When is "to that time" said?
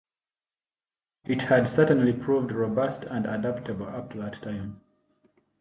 4.13-4.81